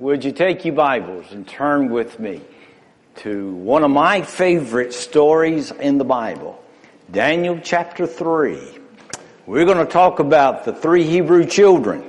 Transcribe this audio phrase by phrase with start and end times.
[0.00, 2.40] Would you take your Bibles and turn with me
[3.16, 6.62] to one of my favorite stories in the Bible,
[7.10, 8.78] Daniel chapter 3.
[9.44, 12.04] We're going to talk about the three Hebrew children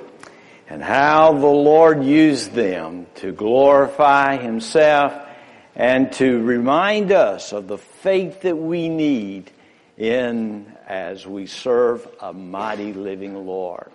[0.68, 5.12] and how the Lord used them to glorify Himself
[5.76, 9.50] and to remind us of the faith that we need
[9.98, 13.92] in as we serve a mighty living Lord.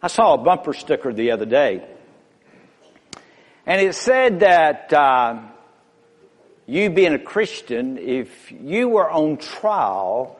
[0.00, 1.86] I saw a bumper sticker the other day
[3.66, 5.40] and it said that uh,
[6.66, 10.38] you being a Christian, if you were on trial,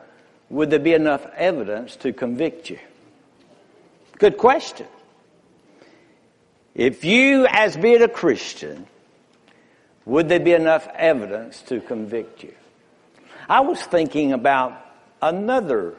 [0.49, 2.79] would there be enough evidence to convict you?
[4.17, 4.87] Good question.
[6.73, 8.87] If you, as being a Christian,
[10.05, 12.53] would there be enough evidence to convict you?
[13.49, 14.79] I was thinking about
[15.21, 15.95] another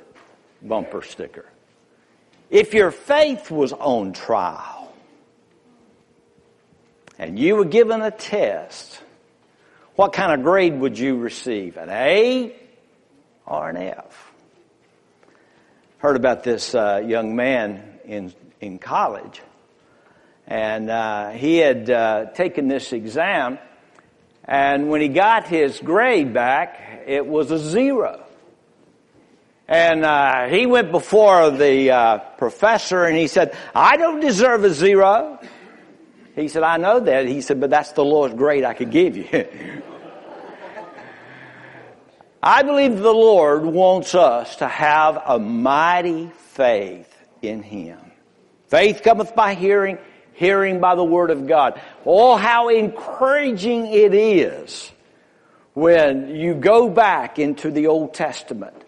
[0.63, 1.47] bumper sticker.
[2.49, 4.78] If your faith was on trial,
[7.19, 9.01] and you were given a test,
[9.97, 11.77] what kind of grade would you receive?
[11.77, 12.55] An A
[13.45, 14.33] or an F?
[15.99, 19.41] Heard about this uh, young man in in college,
[20.47, 23.59] and uh, he had uh, taken this exam,
[24.45, 28.25] and when he got his grade back, it was a zero.
[29.67, 34.71] And uh, he went before the uh, professor and he said, "I don't deserve a
[34.71, 35.39] zero.
[36.39, 37.27] He said, I know that.
[37.27, 39.27] He said, but that's the lowest grade I could give you.
[42.43, 47.99] I believe the Lord wants us to have a mighty faith in Him.
[48.69, 49.99] Faith cometh by hearing,
[50.35, 51.81] hearing by the Word of God.
[52.07, 54.93] Oh, how encouraging it is
[55.75, 58.85] when you go back into the Old Testament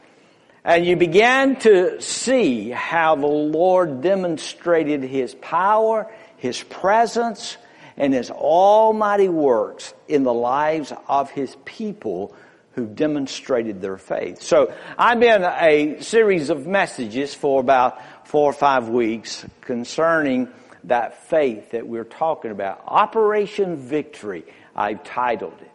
[0.63, 7.59] and you began to see how the Lord demonstrated His power his presence
[8.01, 12.35] and His almighty works in the lives of His people
[12.73, 14.43] who demonstrated their faith.
[14.43, 20.49] So I've been a series of messages for about four or five weeks concerning
[20.85, 22.83] that faith that we're talking about.
[22.87, 25.71] Operation Victory, I've titled it.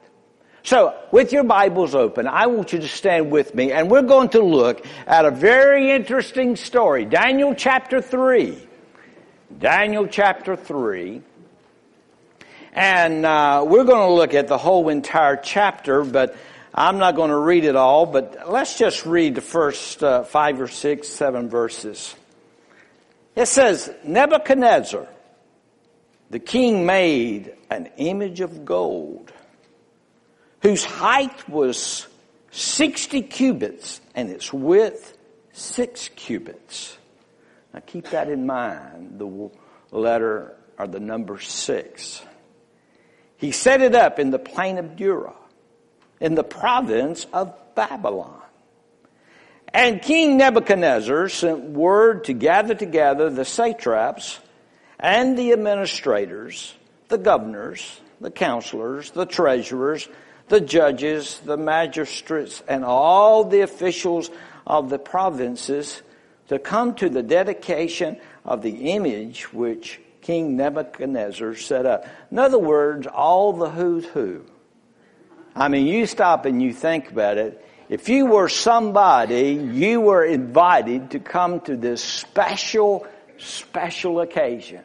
[0.64, 4.30] So, with your Bibles open, I want you to stand with me and we're going
[4.30, 7.06] to look at a very interesting story.
[7.06, 8.65] Daniel chapter 3.
[9.60, 11.22] Daniel chapter 3.
[12.74, 16.36] And uh, we're going to look at the whole entire chapter, but
[16.74, 20.60] I'm not going to read it all, but let's just read the first uh, five
[20.60, 22.16] or six, seven verses.
[23.36, 25.08] It says, Nebuchadnezzar,
[26.32, 29.32] the king made an image of gold,
[30.62, 32.08] whose height was
[32.52, 35.18] 60 cubits and its width
[35.54, 36.98] six cubits.
[37.76, 39.52] Now keep that in mind, the
[39.92, 42.24] letter or the number six.
[43.36, 45.34] He set it up in the plain of Dura,
[46.22, 48.42] in the province of Babylon.
[49.74, 54.40] And King Nebuchadnezzar sent word to gather together the satraps
[54.98, 56.74] and the administrators,
[57.10, 60.08] the governors, the counselors, the treasurers,
[60.48, 64.30] the judges, the magistrates, and all the officials
[64.66, 66.02] of the provinces
[66.50, 72.06] to come to the dedication of the image which King Nebuchadnezzar set up.
[72.32, 74.44] In other words, all the who's who.
[75.56, 77.64] I mean, you stop and you think about it.
[77.88, 83.06] If you were somebody, you were invited to come to this special,
[83.38, 84.84] special occasion.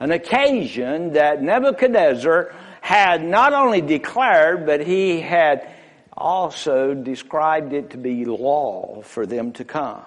[0.00, 5.70] An occasion that Nebuchadnezzar had not only declared, but he had
[6.16, 10.02] also described it to be law for them to come.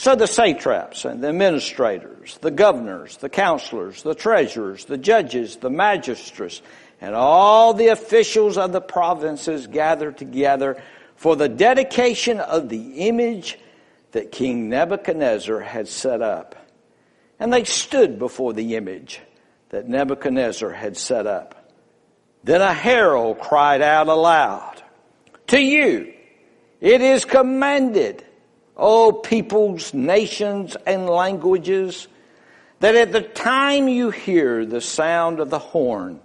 [0.00, 5.68] So the satraps and the administrators, the governors, the counselors, the treasurers, the judges, the
[5.68, 6.62] magistrates,
[7.02, 10.82] and all the officials of the provinces gathered together
[11.16, 13.58] for the dedication of the image
[14.12, 16.56] that King Nebuchadnezzar had set up.
[17.38, 19.20] And they stood before the image
[19.68, 21.74] that Nebuchadnezzar had set up.
[22.42, 24.82] Then a herald cried out aloud,
[25.48, 26.14] To you
[26.80, 28.24] it is commanded
[28.76, 32.08] oh peoples, nations, and languages,
[32.80, 36.20] that at the time you hear the sound of the horn,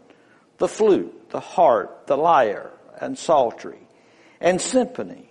[0.57, 3.87] the flute, the harp, the lyre, and psaltery,
[4.39, 5.29] and symphony,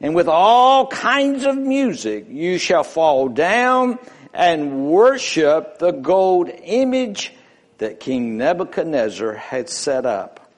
[0.00, 3.98] and with all kinds of music, you shall fall down
[4.32, 7.32] and worship the gold image
[7.78, 10.50] that King Nebuchadnezzar had set up.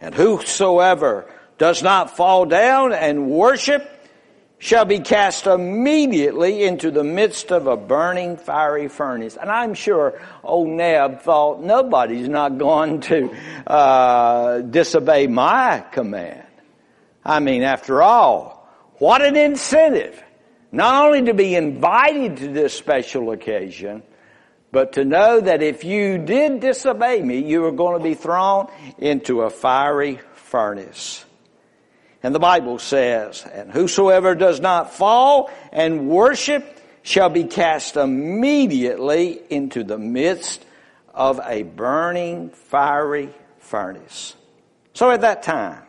[0.00, 3.99] And whosoever does not fall down and worship
[4.60, 9.38] shall be cast immediately into the midst of a burning fiery furnace.
[9.40, 13.34] And I'm sure old Neb thought nobody's not going to
[13.66, 16.46] uh, disobey my command.
[17.24, 18.68] I mean, after all,
[18.98, 20.22] what an incentive.
[20.70, 24.02] Not only to be invited to this special occasion,
[24.72, 28.70] but to know that if you did disobey me, you were going to be thrown
[28.98, 31.24] into a fiery furnace.
[32.22, 39.40] And the Bible says, and whosoever does not fall and worship shall be cast immediately
[39.48, 40.64] into the midst
[41.14, 44.34] of a burning fiery furnace.
[44.92, 45.82] So at that time,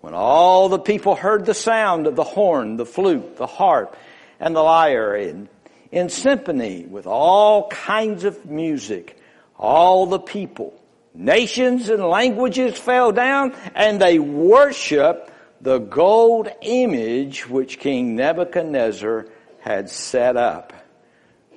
[0.00, 3.96] when all the people heard the sound of the horn, the flute, the harp,
[4.38, 5.48] and the lyre in,
[5.90, 9.18] in symphony with all kinds of music,
[9.58, 10.80] all the people,
[11.12, 15.29] nations and languages fell down and they worshiped
[15.60, 19.26] the gold image which King Nebuchadnezzar
[19.60, 20.72] had set up.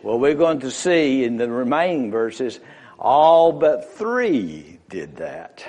[0.02, 2.60] Well, we're going to see in the remaining verses,
[3.00, 5.66] all but three did that.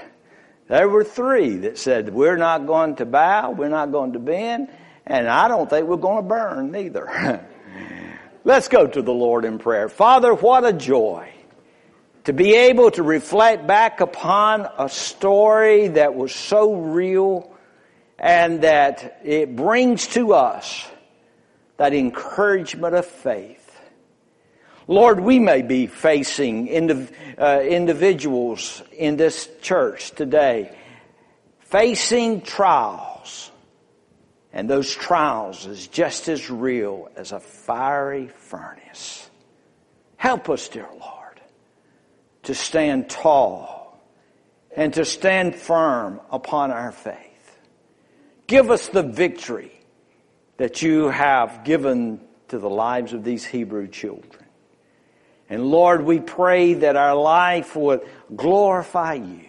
[0.66, 4.68] There were three that said, we're not going to bow, we're not going to bend,
[5.06, 7.46] and I don't think we're going to burn neither.
[8.44, 9.88] Let's go to the Lord in prayer.
[9.88, 11.30] Father, what a joy
[12.24, 17.53] to be able to reflect back upon a story that was so real
[18.24, 20.88] and that it brings to us
[21.76, 23.78] that encouragement of faith.
[24.88, 30.74] Lord, we may be facing indiv- uh, individuals in this church today
[31.60, 33.50] facing trials.
[34.54, 39.28] And those trials is just as real as a fiery furnace.
[40.16, 41.40] Help us, dear Lord,
[42.44, 44.02] to stand tall
[44.74, 47.33] and to stand firm upon our faith.
[48.46, 49.72] Give us the victory
[50.56, 54.44] that you have given to the lives of these Hebrew children.
[55.48, 58.02] And Lord, we pray that our life would
[58.34, 59.48] glorify you.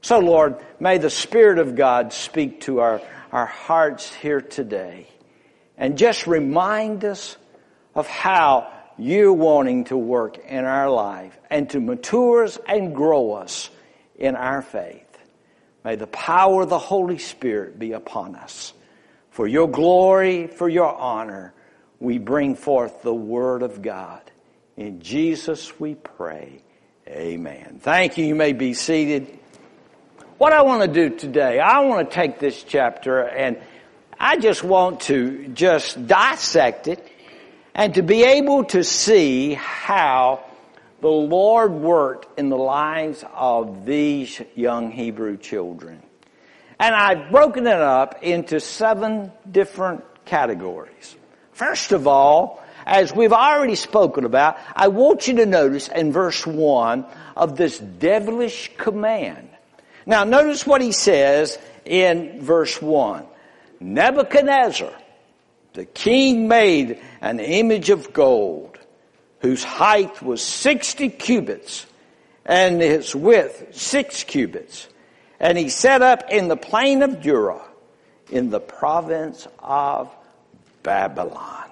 [0.00, 3.00] So Lord, may the Spirit of God speak to our,
[3.32, 5.08] our hearts here today
[5.76, 7.36] and just remind us
[7.94, 13.32] of how you're wanting to work in our life and to mature us and grow
[13.32, 13.70] us
[14.16, 15.07] in our faith.
[15.84, 18.72] May the power of the Holy Spirit be upon us.
[19.30, 21.54] For your glory, for your honor,
[22.00, 24.22] we bring forth the Word of God.
[24.76, 26.62] In Jesus we pray.
[27.08, 27.78] Amen.
[27.80, 28.24] Thank you.
[28.24, 29.38] You may be seated.
[30.36, 33.58] What I want to do today, I want to take this chapter and
[34.20, 37.04] I just want to just dissect it
[37.74, 40.44] and to be able to see how
[41.00, 46.02] the Lord worked in the lives of these young Hebrew children.
[46.80, 51.16] And I've broken it up into seven different categories.
[51.52, 56.46] First of all, as we've already spoken about, I want you to notice in verse
[56.46, 57.04] 1
[57.36, 59.48] of this devilish command.
[60.06, 63.24] Now notice what he says in verse 1.
[63.80, 64.92] Nebuchadnezzar,
[65.74, 68.77] the king made an image of gold
[69.40, 71.86] whose height was 60 cubits
[72.44, 74.88] and its width six cubits.
[75.38, 77.60] And he set up in the plain of Dura
[78.30, 80.12] in the province of
[80.82, 81.64] Babylon.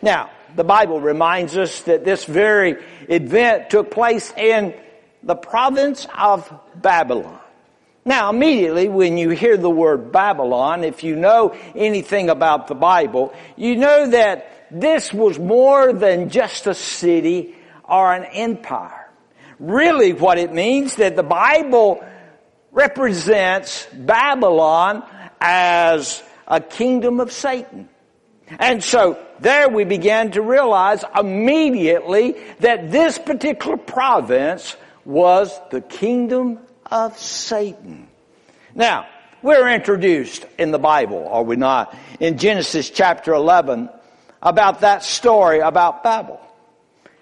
[0.00, 2.76] Now, the Bible reminds us that this very
[3.08, 4.74] event took place in
[5.22, 7.40] the province of Babylon.
[8.04, 13.34] Now, immediately when you hear the word Babylon, if you know anything about the Bible,
[13.56, 19.10] you know that this was more than just a city or an empire.
[19.58, 22.04] Really what it means that the Bible
[22.70, 25.02] represents Babylon
[25.40, 27.88] as a kingdom of Satan.
[28.58, 36.58] And so there we began to realize immediately that this particular province was the kingdom
[36.90, 38.08] of Satan.
[38.74, 39.06] Now,
[39.42, 41.96] we're introduced in the Bible, are we not?
[42.20, 43.88] In Genesis chapter 11,
[44.42, 46.40] about that story about Babel.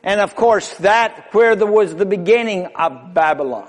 [0.03, 3.69] And of course, that where there was the beginning of Babylon.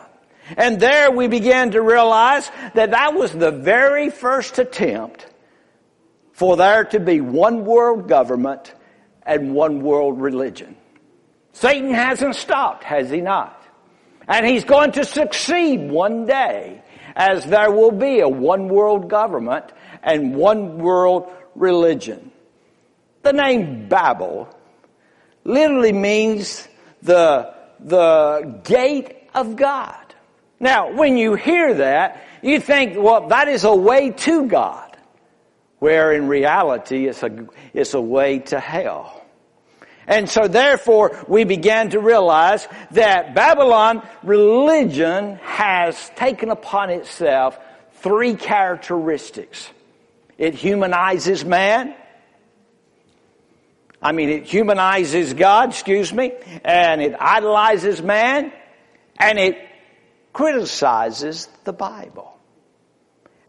[0.56, 5.26] And there we began to realize that that was the very first attempt
[6.32, 8.74] for there to be one world government
[9.26, 10.76] and one world religion.
[11.54, 13.62] Satan hasn't stopped, has he not?
[14.28, 16.84] And he's going to succeed one day
[17.16, 19.66] as there will be a one world government
[20.04, 22.32] and one world religion.
[23.28, 24.48] The name Babel
[25.44, 26.66] literally means
[27.02, 30.16] the, the gate of God.
[30.62, 34.96] Now, when you hear that, you think, well, that is a way to God.
[35.80, 39.14] where in reality it's a, it's a way to hell.
[40.08, 47.60] And so therefore we began to realize that Babylon religion has taken upon itself
[47.96, 49.70] three characteristics.
[50.38, 51.94] It humanizes man.
[54.08, 56.32] I mean, it humanizes God, excuse me,
[56.64, 58.54] and it idolizes man,
[59.20, 59.58] and it
[60.32, 62.34] criticizes the Bible.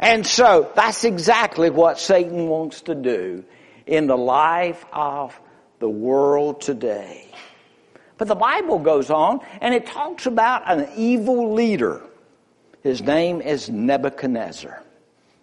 [0.00, 3.44] And so that's exactly what Satan wants to do
[3.86, 5.40] in the life of
[5.78, 7.30] the world today.
[8.16, 12.02] But the Bible goes on and it talks about an evil leader.
[12.82, 14.82] His name is Nebuchadnezzar.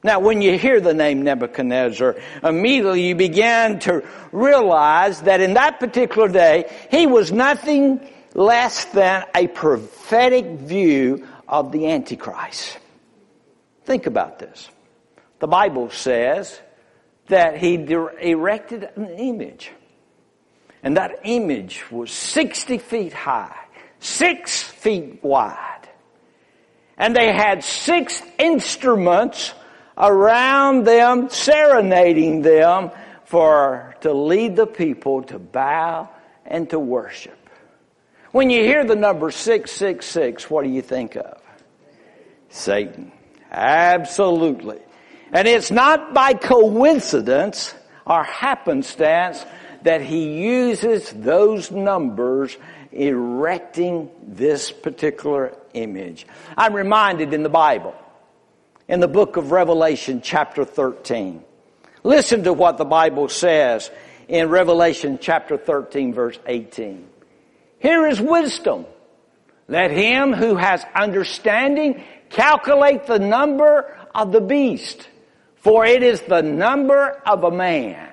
[0.06, 5.80] Now, when you hear the name Nebuchadnezzar, immediately you begin to realize that in that
[5.80, 12.78] particular day, he was nothing less than a prophetic view of the Antichrist.
[13.86, 14.70] Think about this.
[15.40, 16.62] The Bible says
[17.26, 19.72] that he erected an image.
[20.84, 23.58] And that image was 60 feet high,
[23.98, 25.90] six feet wide.
[26.96, 29.56] And they had six instruments
[29.98, 32.92] around them, serenading them
[33.26, 36.10] for, to lead the people to bow
[36.46, 37.38] and to worship.
[38.32, 41.42] When you hear the number 666, what do you think of?
[42.50, 43.12] Satan.
[43.52, 44.80] Absolutely.
[45.32, 47.74] And it's not by coincidence
[48.06, 49.46] or happenstance
[49.84, 52.58] that he uses those numbers
[52.92, 56.26] erecting this particular image.
[56.58, 57.96] I'm reminded in the Bible,
[58.88, 61.44] in the book of Revelation chapter 13.
[62.04, 63.90] Listen to what the Bible says
[64.28, 67.08] in Revelation chapter 13 verse 18.
[67.80, 68.86] Here is wisdom.
[69.68, 75.10] Let him who has understanding calculate the number of the beast,
[75.56, 78.12] for it is the number of a man.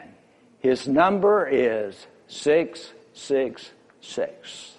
[0.61, 4.73] His number is 666.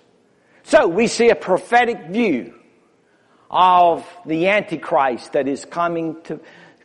[0.64, 2.56] So we see a prophetic view
[3.54, 6.40] of the Antichrist that is coming to,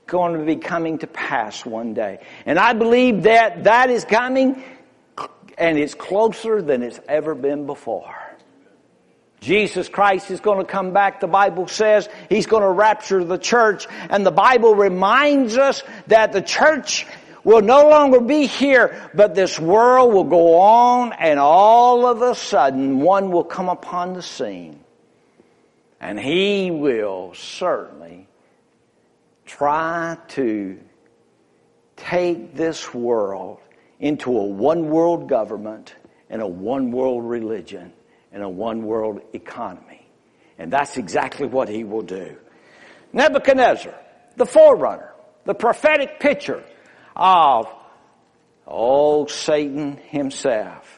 [0.06, 2.20] going to be coming to pass one day.
[2.44, 4.62] And I believe that that is coming
[5.56, 8.14] and it's closer than it's ever been before.
[9.40, 11.20] Jesus Christ is going to come back.
[11.20, 13.86] The Bible says He's going to rapture the church.
[14.10, 17.06] And the Bible reminds us that the church
[17.44, 22.34] will no longer be here, but this world will go on and all of a
[22.34, 24.80] sudden one will come upon the scene.
[26.00, 28.28] And He will certainly
[29.44, 30.78] try to
[31.96, 33.58] take this world
[33.98, 35.94] into a one world government
[36.30, 37.92] and a one world religion
[38.32, 40.06] and a one world economy.
[40.58, 42.36] And that's exactly what he will do.
[43.12, 43.94] Nebuchadnezzar,
[44.36, 45.12] the forerunner,
[45.44, 46.62] the prophetic picture
[47.16, 47.66] of
[48.66, 50.97] old Satan himself.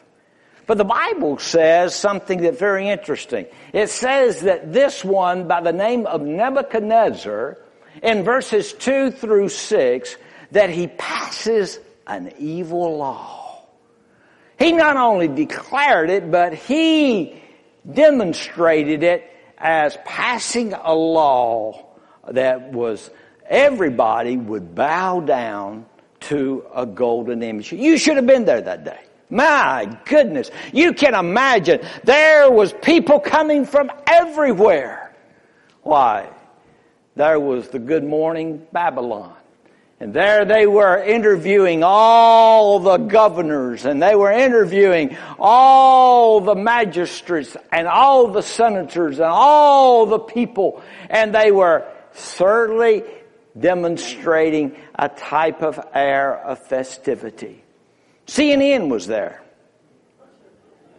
[0.71, 3.45] But the Bible says something that's very interesting.
[3.73, 7.57] It says that this one by the name of Nebuchadnezzar
[8.01, 10.15] in verses 2 through 6
[10.51, 13.65] that he passes an evil law.
[14.57, 17.43] He not only declared it, but he
[17.91, 21.85] demonstrated it as passing a law
[22.29, 23.11] that was
[23.45, 25.85] everybody would bow down
[26.21, 27.73] to a golden image.
[27.73, 29.01] You should have been there that day.
[29.31, 30.51] My goodness.
[30.73, 35.15] You can imagine there was people coming from everywhere.
[35.83, 36.29] Why?
[37.15, 39.33] There was the Good Morning Babylon.
[40.01, 47.55] And there they were interviewing all the governors and they were interviewing all the magistrates
[47.71, 50.81] and all the senators and all the people.
[51.09, 53.03] And they were certainly
[53.57, 57.63] demonstrating a type of air of festivity.
[58.31, 59.43] CNN was there.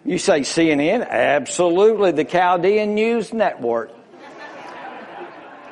[0.05, 1.09] You say CNN?
[1.09, 2.13] Absolutely.
[2.13, 3.91] The Chaldean News Network.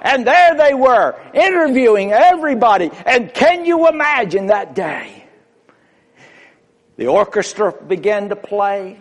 [0.01, 2.91] And there they were, interviewing everybody.
[3.05, 5.27] And can you imagine that day?
[6.97, 8.99] The orchestra began to play.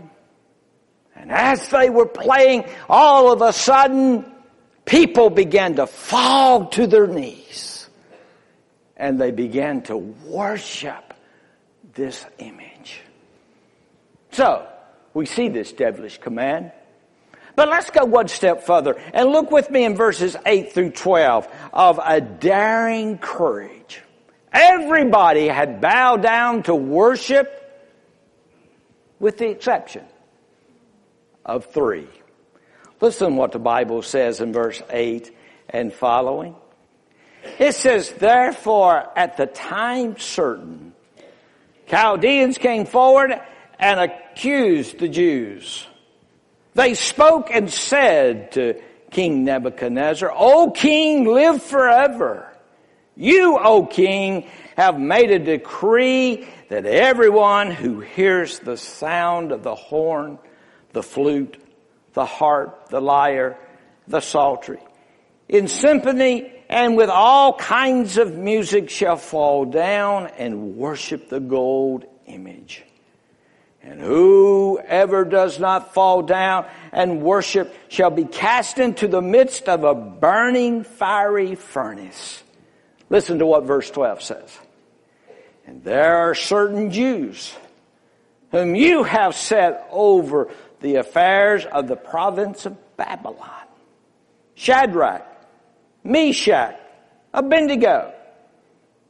[1.15, 4.29] And as they were playing, all of a sudden,
[4.83, 7.87] people began to fall to their knees.
[8.97, 11.08] And they began to worship
[11.99, 13.01] this image.
[14.31, 14.65] So,
[15.13, 16.71] we see this devilish command.
[17.57, 21.47] But let's go one step further and look with me in verses 8 through 12
[21.73, 24.01] of a daring courage.
[24.53, 27.53] Everybody had bowed down to worship
[29.19, 30.05] with the exception
[31.45, 32.07] of three.
[33.01, 35.35] Listen what the Bible says in verse 8
[35.69, 36.55] and following.
[37.59, 40.88] It says, therefore, at the time certain,
[41.89, 43.33] Chaldeans came forward
[43.79, 45.87] and accused the Jews.
[46.75, 48.79] They spoke and said to
[49.11, 52.45] King Nebuchadnezzar, O king, live forever.
[53.15, 59.75] You, O king, have made a decree that everyone who hears the sound of the
[59.75, 60.37] horn,
[60.93, 61.57] the flute,
[62.13, 63.57] the harp, the lyre,
[64.07, 64.79] the psaltery,
[65.47, 72.05] in symphony and with all kinds of music shall fall down and worship the gold
[72.27, 72.83] image.
[73.81, 79.83] And whoever does not fall down and worship shall be cast into the midst of
[79.83, 82.43] a burning fiery furnace.
[83.09, 84.59] Listen to what verse 12 says.
[85.65, 87.55] And there are certain Jews
[88.51, 90.49] whom you have set over
[90.81, 93.49] the affairs of the province of Babylon.
[94.55, 95.25] Shadrach,
[96.03, 96.79] Meshach,
[97.33, 98.13] Abednego.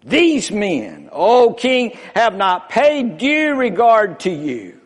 [0.04, 4.80] These men, O king, have not paid due regard to you.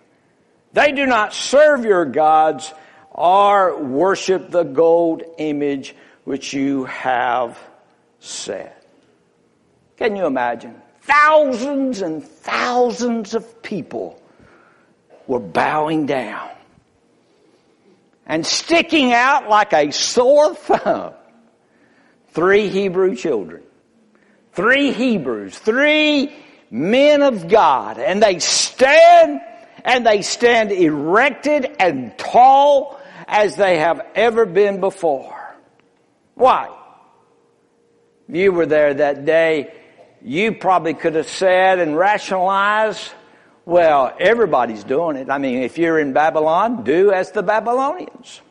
[0.74, 2.74] They do not serve your gods
[3.12, 7.60] or worship the gold image which you have
[8.20, 8.86] set.
[9.98, 10.82] Can you imagine?
[11.02, 14.20] Thousands and thousands of people
[15.28, 16.50] were bowing down
[18.26, 21.14] and sticking out like a sore thumb.
[22.34, 23.64] Three Hebrew children.
[24.54, 25.58] Three Hebrews.
[25.58, 26.34] Three
[26.70, 27.98] men of God.
[28.00, 29.42] And they stand
[29.86, 35.40] and they stand erected and tall as they have ever been before.
[36.36, 36.70] Why?
[38.28, 39.74] You were there that day.
[40.22, 43.12] You probably could have said and rationalized,
[43.66, 45.30] well, everybody's doing it.
[45.30, 48.42] I mean, if you're in Babylon, do as the Babylonians.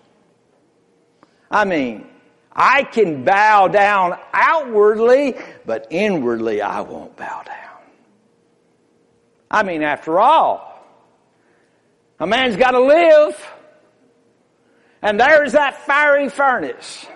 [1.51, 2.07] I mean,
[2.55, 7.57] I can bow down outwardly, but inwardly I won't bow down.
[9.51, 10.73] I mean, after all,
[12.19, 13.53] a man's got to live.
[15.03, 17.07] And there's that fiery furnace.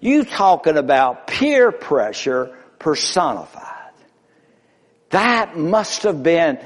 [0.00, 3.92] You talking about peer pressure personified.
[5.10, 6.58] That must have been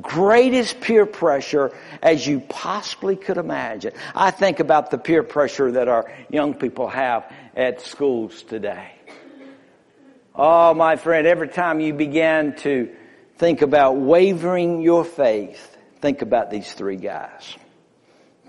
[0.00, 1.72] greatest peer pressure
[2.02, 3.92] as you possibly could imagine.
[4.14, 8.92] I think about the peer pressure that our young people have at schools today.
[10.34, 12.94] Oh, my friend, every time you begin to
[13.36, 17.56] think about wavering your faith, think about these three guys.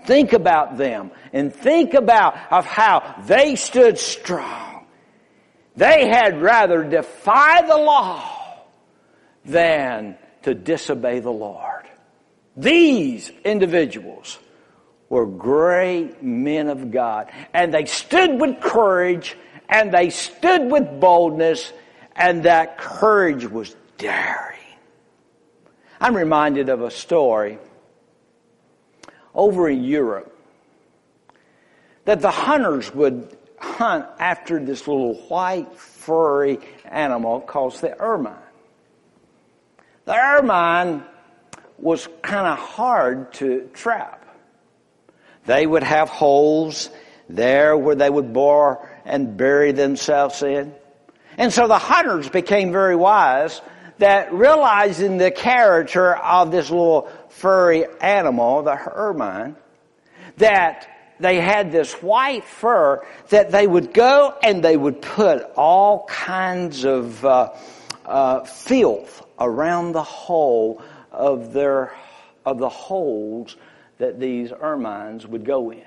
[0.04, 4.86] Think about them and think about of how they stood strong.
[5.76, 8.24] They had rather defy the law
[9.44, 11.86] than to disobey the Lord.
[12.56, 14.38] These individuals
[15.08, 19.36] were great men of God and they stood with courage
[19.68, 21.72] and they stood with boldness
[22.14, 24.58] and that courage was daring.
[26.00, 27.58] I'm reminded of a story
[29.34, 30.36] over in Europe
[32.04, 38.34] that the hunters would hunt after this little white furry animal called the ermine.
[40.04, 41.04] The ermine
[41.78, 44.18] was kind of hard to trap.
[45.46, 46.90] They would have holes
[47.28, 50.74] there where they would bore and bury themselves in.
[51.38, 53.60] And so the hunters became very wise
[53.98, 59.56] that realizing the character of this little furry animal, the ermine,
[60.38, 60.88] that
[61.20, 66.84] they had this white fur that they would go and they would put all kinds
[66.84, 67.52] of uh,
[68.04, 71.94] uh, filth around the hole of their
[72.44, 73.56] of the holes
[73.98, 75.84] that these ermines would go in.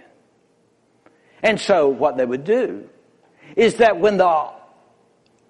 [1.44, 2.90] And so what they would do
[3.56, 4.52] is that when the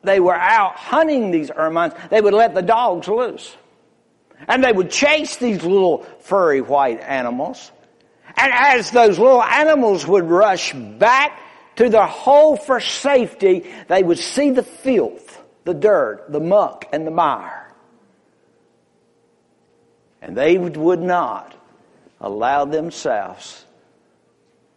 [0.03, 3.55] they were out hunting these ermines, they would let the dogs loose.
[4.47, 7.71] And they would chase these little furry white animals.
[8.37, 11.39] And as those little animals would rush back
[11.77, 17.07] to their hole for safety, they would see the filth, the dirt, the muck, and
[17.07, 17.64] the mire.
[20.25, 21.55] And they would not
[22.19, 23.63] allow themselves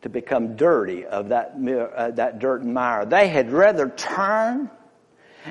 [0.02, 3.06] to become dirty of that, uh, that dirt and mire.
[3.06, 4.70] They had rather turn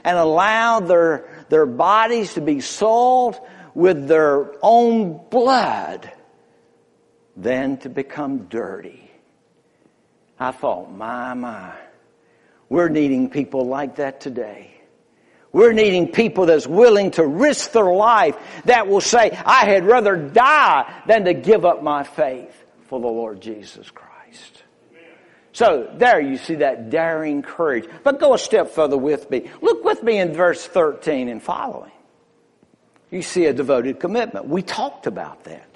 [0.04, 3.40] and allow their, their bodies to be soiled
[3.74, 6.12] with their own blood
[7.36, 9.10] than to become dirty.
[10.40, 11.74] I thought, my, my,
[12.70, 14.77] we're needing people like that today.
[15.58, 20.16] We're needing people that's willing to risk their life, that will say, I had rather
[20.16, 24.62] die than to give up my faith for the Lord Jesus Christ.
[25.54, 27.90] So there you see that daring courage.
[28.04, 29.50] But go a step further with me.
[29.60, 31.92] Look with me in verse 13 and following.
[33.10, 34.48] You see a devoted commitment.
[34.48, 35.68] We talked about that.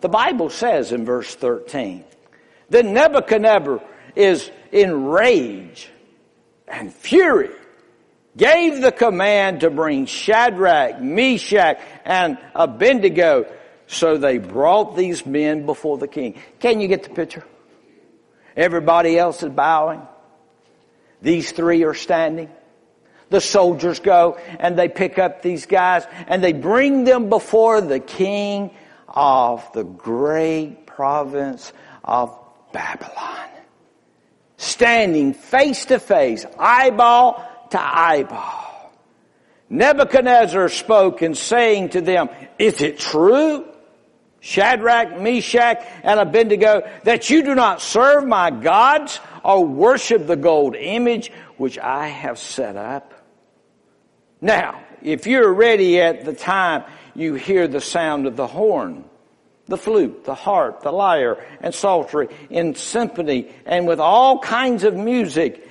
[0.00, 2.04] The Bible says in verse 13,
[2.70, 3.82] then Nebuchadnezzar
[4.14, 5.90] is in rage
[6.68, 7.50] and fury,
[8.36, 13.46] gave the command to bring Shadrach, Meshach, and Abednego.
[13.86, 16.40] So they brought these men before the king.
[16.58, 17.44] Can you get the picture?
[18.56, 20.02] Everybody else is bowing.
[21.22, 22.50] These three are standing.
[23.30, 28.00] The soldiers go and they pick up these guys and they bring them before the
[28.00, 28.70] king
[29.08, 31.72] of the great province
[32.04, 32.36] of
[32.72, 33.48] Babylon.
[34.56, 38.28] Standing face to face, eyeball to.
[39.68, 43.64] Nebuchadnezzar spoke and saying to them, is it true
[44.44, 50.76] Shadrach, Meshach, and Abednego, that you do not serve my gods or worship the gold
[50.76, 53.14] image which I have set up.
[54.42, 56.84] Now, if you're ready at the time
[57.14, 59.04] you hear the sound of the horn,
[59.64, 64.94] the flute, the harp, the lyre, and psaltery in symphony and with all kinds of
[64.94, 65.66] music,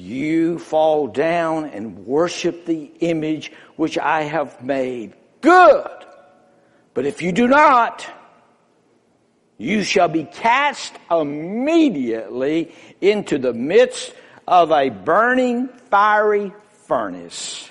[0.00, 5.14] you fall down and worship the image which I have made.
[5.40, 5.90] Good!
[6.94, 8.06] But if you do not,
[9.58, 14.14] you shall be cast immediately into the midst
[14.48, 16.52] of a burning fiery
[16.86, 17.70] furnace.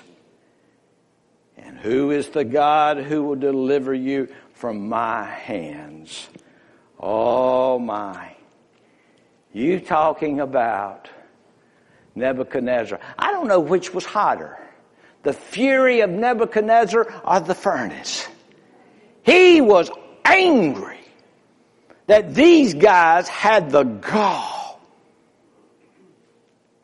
[1.58, 6.28] And who is the God who will deliver you from my hands?
[6.98, 8.36] Oh my.
[9.52, 11.10] You talking about
[12.20, 13.00] Nebuchadnezzar.
[13.18, 14.58] I don't know which was hotter.
[15.22, 18.26] The fury of Nebuchadnezzar or the furnace.
[19.22, 19.90] He was
[20.24, 21.00] angry
[22.06, 24.80] that these guys had the gall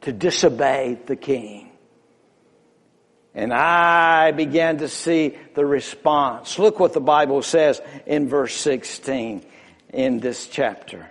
[0.02, 1.70] to disobey the king.
[3.34, 6.58] And I began to see the response.
[6.58, 9.44] Look what the Bible says in verse 16
[9.92, 11.10] in this chapter.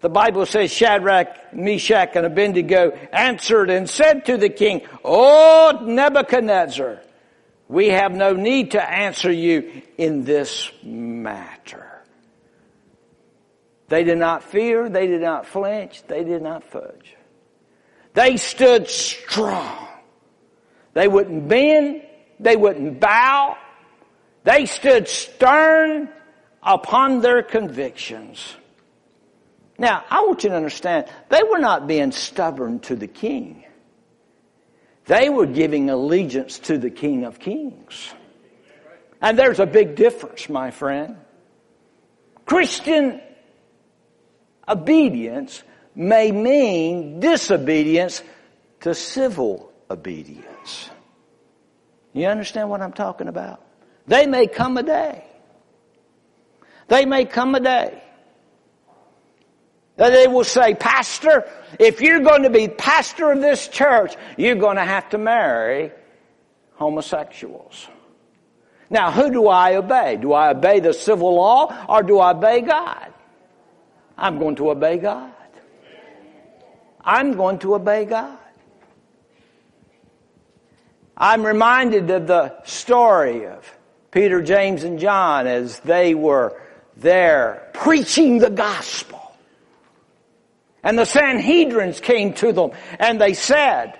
[0.00, 7.00] The Bible says Shadrach, Meshach, and Abednego answered and said to the king, O Nebuchadnezzar,
[7.68, 11.84] we have no need to answer you in this matter.
[13.88, 17.16] They did not fear, they did not flinch, they did not fudge.
[18.14, 19.88] They stood strong.
[20.94, 22.02] They wouldn't bend,
[22.38, 23.56] they wouldn't bow.
[24.44, 26.08] They stood stern
[26.62, 28.56] upon their convictions.
[29.78, 33.64] Now, I want you to understand, they were not being stubborn to the king.
[35.06, 38.12] They were giving allegiance to the King of Kings.
[39.22, 41.16] And there's a big difference, my friend.
[42.44, 43.20] Christian
[44.68, 45.62] obedience
[45.94, 48.22] may mean disobedience
[48.80, 50.90] to civil obedience.
[52.12, 53.64] You understand what I'm talking about?
[54.06, 55.24] They may come a day.
[56.88, 58.02] They may come a day
[59.98, 64.76] they will say, Pastor, if you're going to be pastor of this church, you're going
[64.76, 65.92] to have to marry
[66.74, 67.88] homosexuals.
[68.90, 70.16] Now, who do I obey?
[70.16, 73.12] Do I obey the civil law or do I obey God?
[74.16, 75.32] I'm going to obey God.
[77.04, 78.38] I'm going to obey God.
[81.16, 83.68] I'm reminded of the story of
[84.12, 86.60] Peter, James, and John as they were
[86.96, 89.17] there preaching the gospel.
[90.82, 93.98] And the Sanhedrins came to them and they said,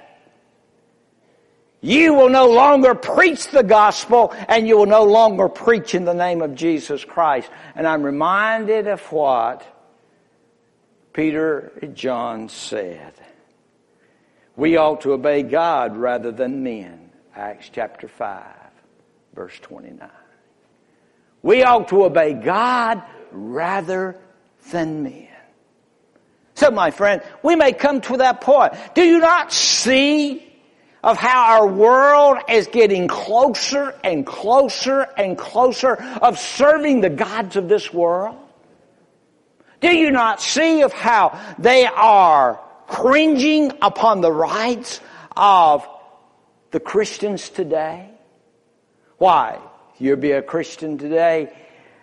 [1.80, 6.14] you will no longer preach the gospel and you will no longer preach in the
[6.14, 7.48] name of Jesus Christ.
[7.76, 9.64] And I'm reminded of what
[11.12, 13.12] Peter and John said.
[14.56, 17.10] We ought to obey God rather than men.
[17.36, 18.44] Acts chapter 5,
[19.34, 20.10] verse 29.
[21.42, 24.16] We ought to obey God rather
[24.72, 25.27] than men.
[26.58, 28.72] So my friend, we may come to that point.
[28.96, 30.44] Do you not see
[31.04, 37.54] of how our world is getting closer and closer and closer of serving the gods
[37.54, 38.36] of this world?
[39.80, 45.00] Do you not see of how they are cringing upon the rights
[45.36, 45.88] of
[46.72, 48.10] the Christians today?
[49.18, 49.60] Why?
[49.98, 51.56] You'll be a Christian today.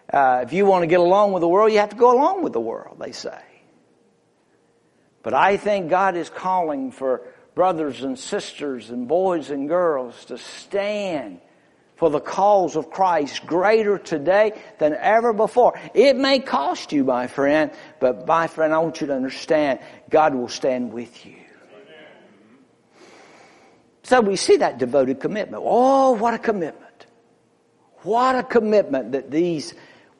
[0.10, 2.42] Uh, if you want to get along with the world, you have to go along
[2.42, 3.42] with the world, they say.
[5.26, 7.24] But I think God is calling for
[7.56, 11.40] brothers and sisters and boys and girls to stand
[11.96, 15.80] for the cause of Christ greater today than ever before.
[15.96, 19.80] It may cost you, my friend, but my friend, I want you to understand
[20.12, 21.38] God will stand with you.
[24.04, 25.64] So we see that devoted commitment.
[25.66, 27.08] Oh, what a commitment.
[28.04, 29.74] What a commitment that these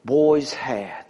[0.04, 1.05] boys had.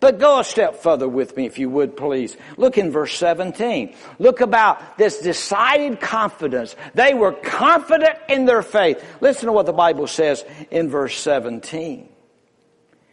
[0.00, 2.36] But go a step further with me, if you would, please.
[2.56, 3.94] Look in verse 17.
[4.18, 6.74] Look about this decided confidence.
[6.94, 9.04] They were confident in their faith.
[9.20, 12.08] Listen to what the Bible says in verse 17.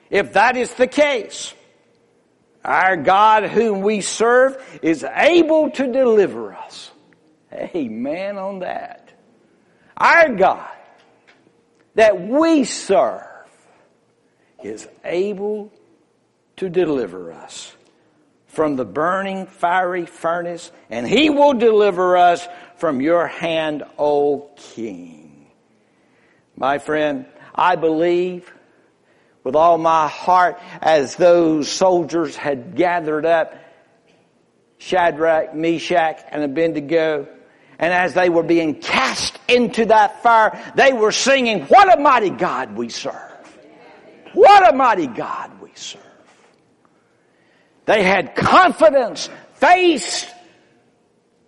[0.10, 1.54] If that is the case,
[2.63, 6.91] our God whom we serve is able to deliver us.
[7.54, 9.10] Amen on that.
[9.97, 10.69] Our God
[11.95, 13.23] that we serve
[14.63, 15.71] is able
[16.58, 17.76] to deliver us
[18.48, 25.48] from the burning fiery furnace, and he will deliver us from your hand, O King.
[26.56, 28.52] My friend, I believe
[29.43, 33.56] with all my heart as those soldiers had gathered up
[34.80, 37.28] Shadrach, Meshach, and Abednego,
[37.80, 42.32] and as they were being cast into that fire, they were singing, what a mighty
[42.32, 43.13] God we serve.
[44.34, 46.02] What a mighty God we serve.
[47.88, 50.28] They had confidence faced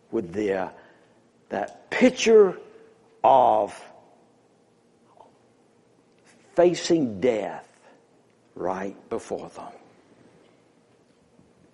[0.09, 0.71] with the,
[1.49, 2.57] that picture
[3.25, 3.77] of
[6.55, 7.67] facing death
[8.55, 9.73] right before them.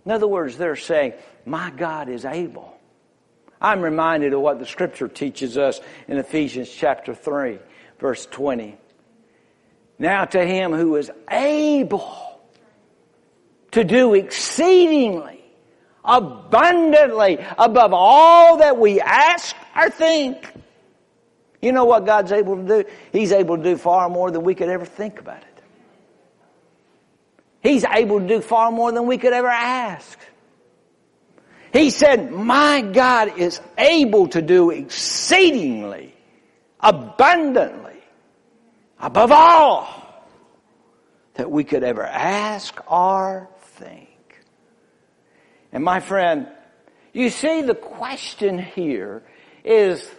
[0.04, 1.13] In other words, they're saying,
[1.45, 2.75] my God is able.
[3.62, 7.60] I'm reminded of what the scripture teaches us in Ephesians chapter 3,
[7.99, 8.78] verse 20.
[9.99, 12.35] Now to him who is able
[13.75, 15.43] to do exceedingly,
[16.05, 20.49] abundantly, above all that we ask or think.
[21.61, 22.89] You know what God's able to do?
[23.11, 25.61] He's able to do far more than we could ever think about it.
[27.61, 30.19] He's able to do far more than we could ever ask.
[31.73, 36.15] He said, my God is able to do exceedingly,
[36.79, 38.01] abundantly,
[39.01, 39.89] above all
[41.33, 44.09] that we could ever ask or think.
[45.71, 46.47] And my friend,
[47.13, 49.23] you see the question here
[49.63, 50.09] is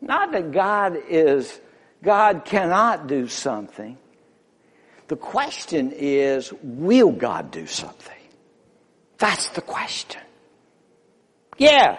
[0.00, 1.60] not that God is,
[2.02, 3.98] God cannot do something.
[5.08, 8.14] The question is, will God do something?
[9.18, 10.20] That's the question.
[11.56, 11.98] Yeah,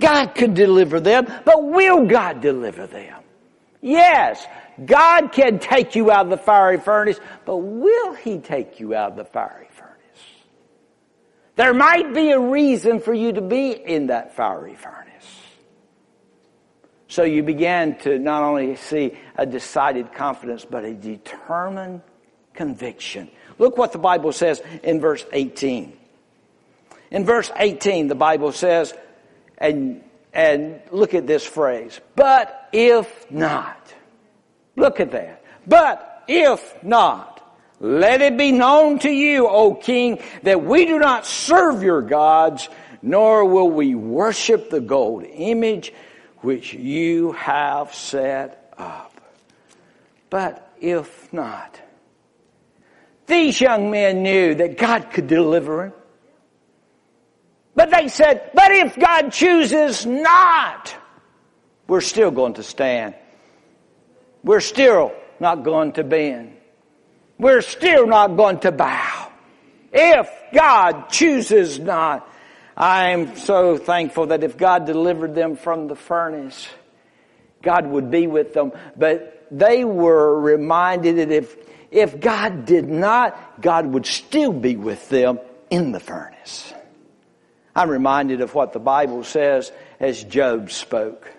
[0.00, 3.22] God can deliver them, but will God deliver them?
[3.80, 4.44] Yes,
[4.84, 9.12] God can take you out of the fiery furnace, but will He take you out
[9.12, 9.67] of the fiery
[11.58, 15.42] there might be a reason for you to be in that fiery furnace.
[17.08, 22.02] So you began to not only see a decided confidence, but a determined
[22.54, 23.28] conviction.
[23.58, 25.96] Look what the Bible says in verse 18.
[27.10, 28.94] In verse 18, the Bible says,
[29.56, 33.92] and, and look at this phrase, but if not.
[34.76, 35.42] Look at that.
[35.66, 37.37] But if not.
[37.80, 42.68] Let it be known to you, O king, that we do not serve your gods,
[43.02, 45.92] nor will we worship the gold image
[46.38, 49.20] which you have set up.
[50.28, 51.80] But if not,
[53.26, 55.92] these young men knew that God could deliver them.
[57.76, 60.96] But they said, but if God chooses not,
[61.86, 63.14] we're still going to stand.
[64.42, 66.57] We're still not going to bend
[67.38, 69.30] we're still not going to bow.
[69.92, 72.28] If God chooses not,
[72.76, 76.68] I'm so thankful that if God delivered them from the furnace,
[77.62, 78.72] God would be with them.
[78.96, 81.56] But they were reminded that if,
[81.90, 86.72] if God did not, God would still be with them in the furnace.
[87.74, 91.32] I'm reminded of what the Bible says as Job spoke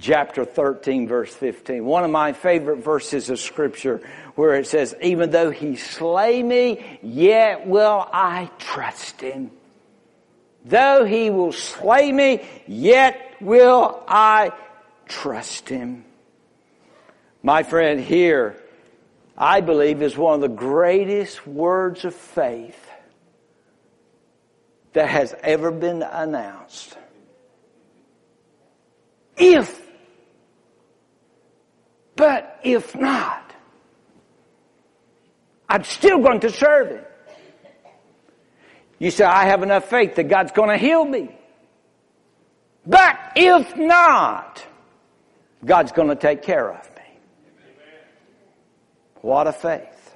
[0.00, 1.84] chapter 13 verse 15.
[1.84, 4.00] One of my favorite verses of scripture
[4.34, 9.50] where it says, even though he slay me, yet will I trust him.
[10.64, 14.52] Though he will slay me, yet will I
[15.06, 16.04] trust him.
[17.42, 18.56] My friend here,
[19.36, 22.78] I believe is one of the greatest words of faith
[24.92, 26.96] that has ever been announced.
[29.36, 29.81] If
[32.22, 33.52] but if not,
[35.68, 37.04] I'm still going to serve Him.
[39.00, 41.36] You say, I have enough faith that God's going to heal me.
[42.86, 44.64] But if not,
[45.64, 47.02] God's going to take care of me.
[49.22, 50.14] What a faith.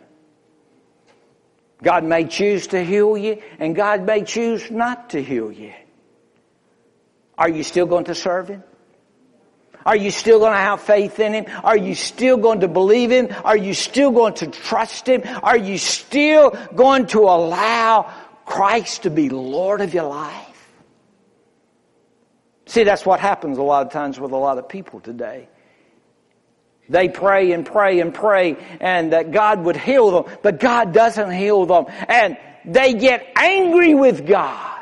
[1.83, 5.73] God may choose to heal you, and God may choose not to heal you.
[7.37, 8.63] Are you still going to serve Him?
[9.87, 11.47] Are you still going to have faith in Him?
[11.63, 13.29] Are you still going to believe Him?
[13.45, 15.23] Are you still going to trust Him?
[15.45, 18.13] Are you still going to allow
[18.45, 20.45] Christ to be Lord of your life?
[22.67, 25.49] See, that's what happens a lot of times with a lot of people today.
[26.89, 31.31] They pray and pray and pray and that God would heal them, but God doesn't
[31.31, 31.87] heal them.
[32.09, 34.73] And they get angry with God.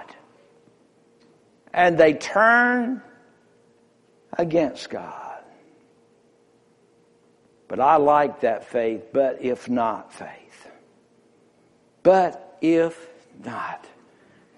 [1.75, 3.03] And they turn
[4.37, 5.42] against God.
[7.68, 10.68] But I like that faith, but if not faith.
[12.03, 13.09] But if
[13.44, 13.85] not.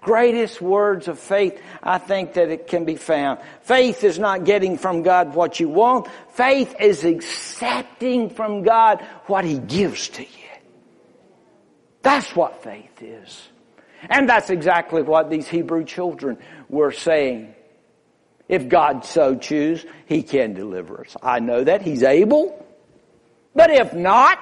[0.01, 3.39] Greatest words of faith, I think that it can be found.
[3.63, 6.07] Faith is not getting from God what you want.
[6.33, 10.47] Faith is accepting from God what He gives to you.
[12.03, 13.47] That's what faith is.
[14.09, 16.37] And that's exactly what these Hebrew children
[16.69, 17.53] were saying.
[18.47, 21.15] If God so choose, He can deliver us.
[21.21, 22.65] I know that He's able.
[23.53, 24.39] But if not,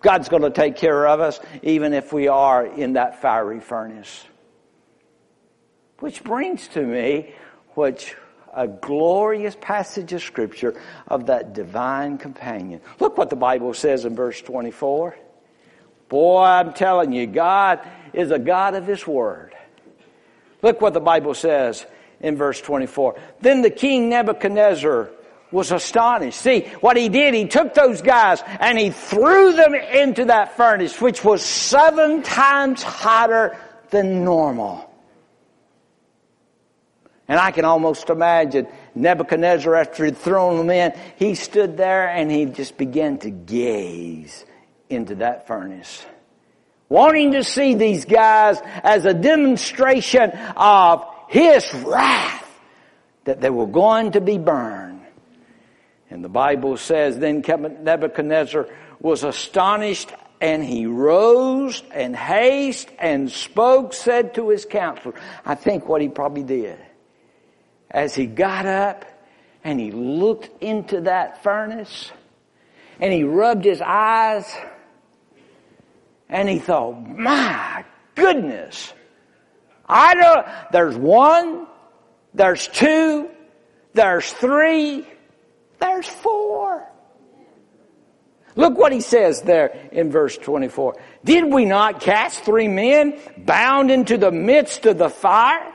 [0.00, 4.24] God's going to take care of us even if we are in that fiery furnace.
[5.98, 7.34] Which brings to me
[7.74, 8.14] which
[8.54, 12.80] a glorious passage of scripture of that divine companion.
[13.00, 15.16] Look what the Bible says in verse 24.
[16.08, 17.80] Boy, I'm telling you, God
[18.12, 19.54] is a God of His Word.
[20.62, 21.84] Look what the Bible says
[22.20, 23.18] in verse 24.
[23.40, 25.10] Then the king Nebuchadnezzar
[25.50, 26.40] was astonished.
[26.40, 31.00] See, what he did, he took those guys and he threw them into that furnace,
[31.00, 33.56] which was seven times hotter
[33.90, 34.90] than normal.
[37.28, 42.30] And I can almost imagine Nebuchadnezzar, after he'd thrown them in, he stood there and
[42.30, 44.44] he just began to gaze
[44.90, 46.04] into that furnace.
[46.88, 52.42] Wanting to see these guys as a demonstration of his wrath
[53.24, 55.00] that they were going to be burned.
[56.10, 58.68] And the Bible says, then Nebuchadnezzar
[59.00, 65.88] was astonished and he rose and haste and spoke, said to his counselor, I think
[65.88, 66.78] what he probably did.
[67.90, 69.04] As he got up
[69.62, 72.12] and he looked into that furnace
[73.00, 74.54] and he rubbed his eyes
[76.28, 77.84] and he thought, my
[78.14, 78.92] goodness,
[79.88, 81.66] I don't, there's one,
[82.32, 83.28] there's two,
[83.92, 85.06] there's three,
[85.78, 86.88] there's four.
[88.56, 90.96] Look what he says there in verse 24.
[91.24, 95.72] Did we not cast three men bound into the midst of the fire?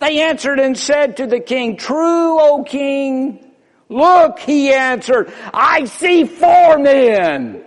[0.00, 3.44] They answered and said to the king, True, O king.
[3.88, 7.64] Look, he answered, I see four men.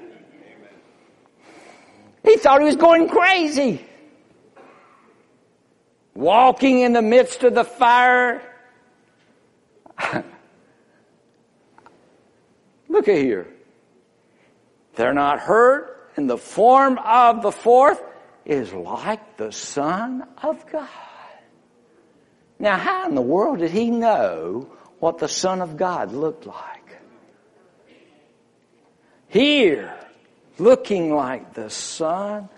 [2.23, 3.81] He thought he was going crazy
[6.13, 8.41] walking in the midst of the fire.
[12.89, 13.47] Look at here.
[14.95, 18.01] They're not hurt, and the form of the fourth
[18.45, 20.87] is like the Son of God.
[22.59, 24.69] Now, how in the world did he know
[24.99, 26.97] what the Son of God looked like?
[29.29, 29.97] Here,
[30.59, 32.49] looking like the Son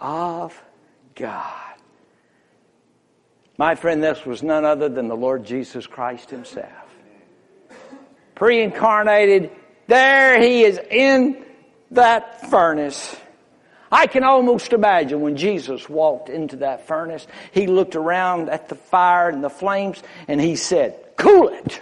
[0.00, 0.58] of
[1.14, 1.71] God.
[3.58, 6.68] My friend, this was none other than the Lord Jesus Christ Himself.
[8.34, 9.50] Pre incarnated,
[9.86, 11.44] there He is in
[11.90, 13.14] that furnace.
[13.90, 18.74] I can almost imagine when Jesus walked into that furnace, He looked around at the
[18.74, 21.80] fire and the flames and He said, Cool it!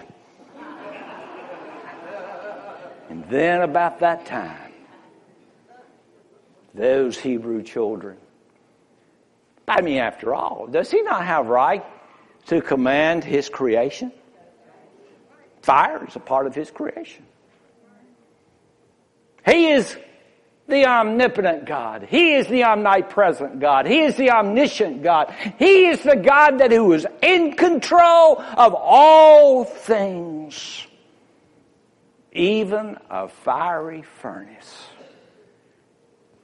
[3.08, 4.72] and then about that time,
[6.74, 8.16] those Hebrew children
[9.70, 11.84] I mean, after all, does he not have right
[12.46, 14.12] to command his creation?
[15.62, 17.24] Fire is a part of his creation.
[19.46, 19.96] He is
[20.66, 22.06] the omnipotent God.
[22.08, 23.86] He is the omnipresent God.
[23.86, 25.32] He is the omniscient God.
[25.58, 30.86] He is the God that who is in control of all things,
[32.32, 34.86] even a fiery furnace.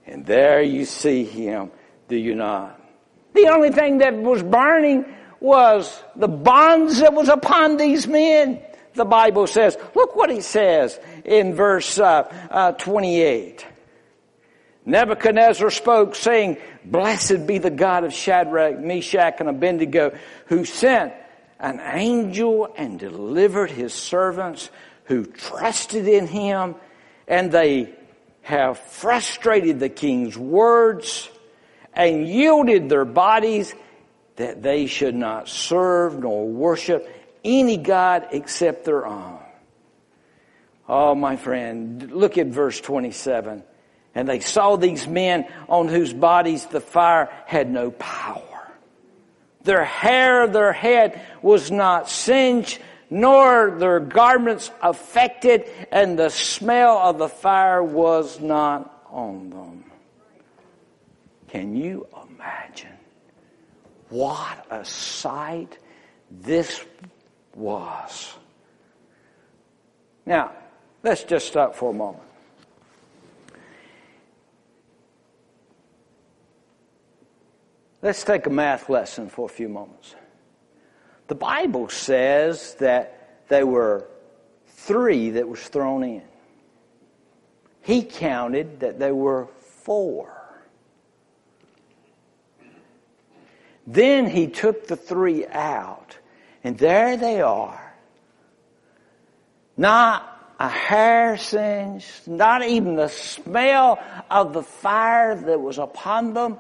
[0.07, 1.73] And there you see him,
[2.09, 2.81] do you not?
[3.37, 5.05] The only thing that was burning
[5.41, 8.63] was the bonds that was upon these men.
[8.95, 13.67] The Bible says, look what he says in verse uh, uh, 28.
[14.87, 20.17] Nebuchadnezzar spoke saying, blessed be the God of Shadrach, Meshach, and Abednego
[20.47, 21.13] who sent
[21.61, 24.71] an angel and delivered his servants
[25.05, 26.75] who trusted in him
[27.29, 27.95] and they
[28.41, 31.29] have frustrated the king's words
[31.97, 33.75] and yielded their bodies
[34.37, 37.11] that they should not serve nor worship
[37.43, 39.41] any God except their own.
[40.89, 43.65] Oh, my friend, look at verse 27.
[44.15, 48.43] And they saw these men on whose bodies the fire had no power.
[49.63, 52.79] Their hair of their head was not singed,
[53.11, 59.86] nor their garments affected, and the smell of the fire was not on them.
[61.49, 62.97] Can you imagine
[64.09, 65.79] what a sight
[66.31, 66.85] this
[67.55, 68.35] was?
[70.25, 70.53] Now,
[71.03, 72.23] let's just stop for a moment.
[78.03, 80.15] Let's take a math lesson for a few moments.
[81.29, 84.07] The Bible says that there were
[84.67, 86.23] three that was thrown in.
[87.83, 90.36] He counted that there were four.
[93.87, 96.19] Then he took the three out,
[96.65, 97.95] and there they are.
[99.77, 106.59] Not a hair singed, not even the smell of the fire that was upon them.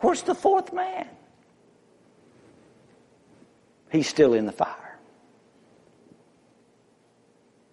[0.00, 1.06] Where's the fourth man?
[3.92, 4.98] He's still in the fire.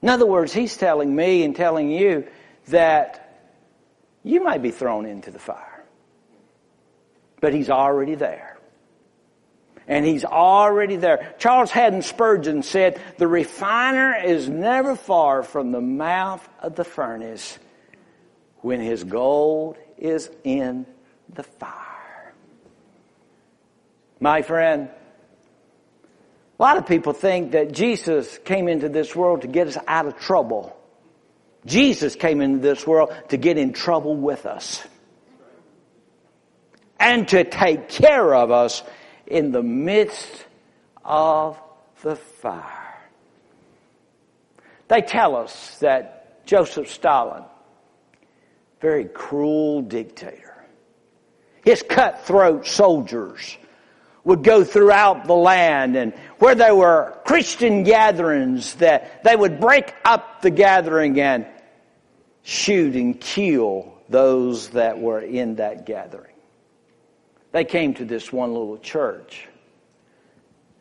[0.04, 2.28] In other words, he's telling me and telling you
[2.68, 3.40] that
[4.24, 5.71] you might be thrown into the fire
[7.42, 8.58] but he's already there.
[9.88, 11.36] And he's already there.
[11.40, 17.60] Charles Haddon Spurgeon said, the refiner is never far from the mouth of the furnace
[18.60, 20.86] when his gold is in
[21.34, 22.34] the fire.
[24.20, 24.90] My friend,
[26.58, 30.06] a lot of people think that Jesus came into this world to get us out
[30.06, 30.78] of trouble.
[31.66, 34.84] Jesus came into this world to get in trouble with us
[37.02, 38.84] and to take care of us
[39.26, 40.46] in the midst
[41.04, 41.60] of
[42.04, 43.02] the fire.
[44.88, 47.44] They tell us that Joseph Stalin,
[48.82, 50.64] very cruel dictator,
[51.66, 53.58] his cutthroat soldiers
[54.24, 59.96] would go throughout the land and where there were Christian gatherings that they would break
[60.06, 61.48] up the gathering and
[62.44, 66.31] shoot and kill those that were in that gathering.
[67.52, 69.48] They came to this one little church,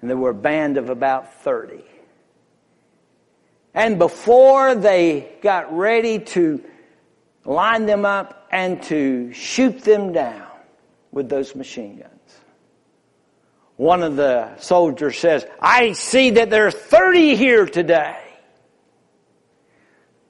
[0.01, 1.85] and there were a band of about 30.
[3.75, 6.63] And before they got ready to
[7.45, 10.47] line them up and to shoot them down
[11.13, 12.41] with those machine guns,
[13.77, 18.19] one of the soldiers says, I see that there are 30 here today.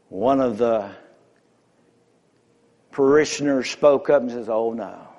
[0.09, 0.91] One of the
[2.93, 5.10] parishioners spoke up and says, Oh no.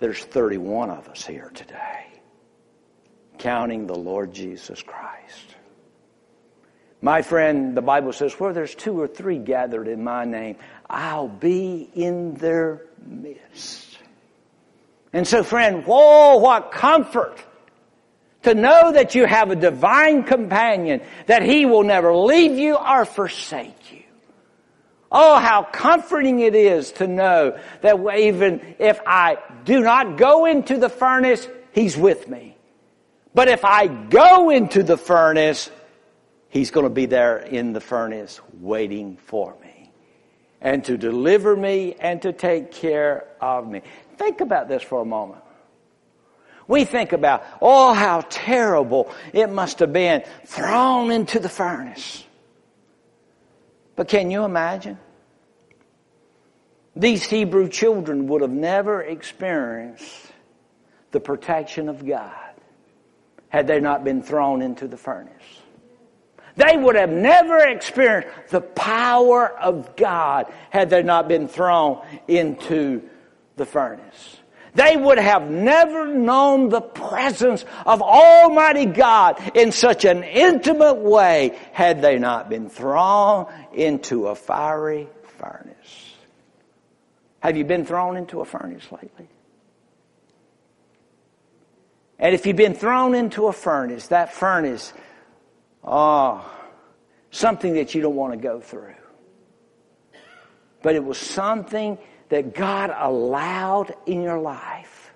[0.00, 2.06] There's 31 of us here today,
[3.38, 5.56] counting the Lord Jesus Christ.
[7.02, 10.56] My friend, the Bible says, where there's two or three gathered in my name,
[10.88, 13.98] I'll be in their midst.
[15.12, 17.38] And so, friend, whoa, what comfort
[18.42, 23.04] to know that you have a divine companion, that he will never leave you or
[23.04, 23.99] forsake you.
[25.12, 30.78] Oh, how comforting it is to know that even if I do not go into
[30.78, 32.56] the furnace, He's with me.
[33.34, 35.70] But if I go into the furnace,
[36.48, 39.90] He's going to be there in the furnace waiting for me
[40.60, 43.82] and to deliver me and to take care of me.
[44.16, 45.42] Think about this for a moment.
[46.68, 52.24] We think about, oh, how terrible it must have been thrown into the furnace.
[54.00, 54.96] But can you imagine?
[56.96, 60.32] These Hebrew children would have never experienced
[61.10, 62.54] the protection of God
[63.50, 65.34] had they not been thrown into the furnace.
[66.56, 73.02] They would have never experienced the power of God had they not been thrown into
[73.56, 74.39] the furnace.
[74.74, 81.58] They would have never known the presence of Almighty God in such an intimate way
[81.72, 85.08] had they not been thrown into a fiery
[85.38, 86.14] furnace.
[87.40, 89.28] Have you been thrown into a furnace lately?
[92.18, 94.92] And if you've been thrown into a furnace, that furnace,
[95.82, 96.44] oh,
[97.30, 98.94] something that you don't want to go through.
[100.82, 101.96] But it was something
[102.30, 105.12] that God allowed in your life.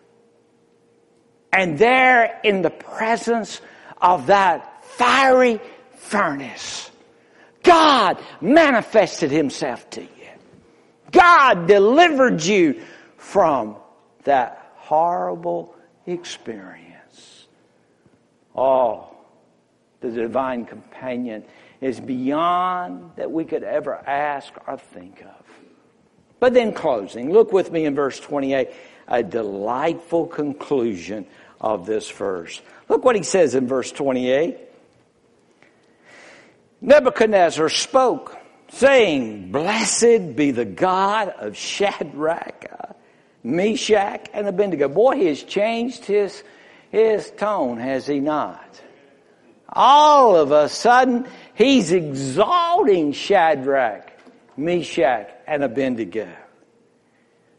[1.53, 3.61] And there in the presence
[4.03, 5.61] of that fiery
[5.97, 6.91] furnace,
[7.62, 10.09] God manifested himself to you.
[11.12, 12.83] God delivered you
[13.17, 13.77] from
[14.25, 15.75] that horrible
[16.07, 17.47] experience.
[18.55, 19.09] Oh,
[20.01, 21.45] the divine companion
[21.81, 25.44] is beyond that we could ever ask or think of.
[26.45, 28.69] But then closing, look with me in verse 28,
[29.09, 31.25] a delightful conclusion
[31.59, 32.61] of this verse.
[32.87, 34.59] Look what he says in verse 28.
[36.83, 38.37] Nebuchadnezzar spoke,
[38.69, 42.95] saying, Blessed be the God of Shadrach,
[43.43, 44.89] Meshach, and Abednego.
[44.89, 46.45] Boy, he has changed his,
[46.91, 48.83] his tone, has he not?
[49.67, 54.14] All of a sudden, he's exalting Shadrach,
[54.57, 56.29] Meshach, and Abednego,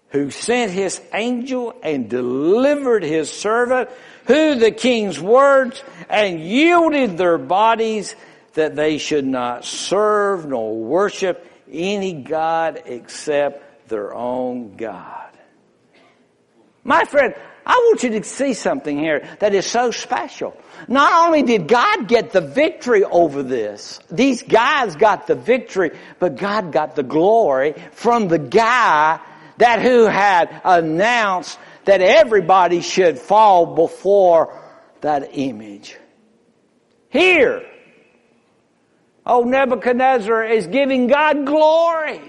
[0.09, 3.89] who sent his angel and delivered his servant,
[4.25, 8.15] who the king's words, and yielded their bodies
[8.53, 15.29] that they should not serve nor worship any God except their own God.
[16.83, 17.33] My friend,
[17.65, 20.55] I want you to see something here that is so special.
[20.87, 26.35] Not only did God get the victory over this, these guys got the victory, but
[26.35, 29.19] God got the glory from the guy
[29.57, 34.61] that who had announced that everybody should fall before
[35.01, 35.97] that image.
[37.09, 37.63] Here,
[39.25, 42.21] Oh, Nebuchadnezzar is giving God glory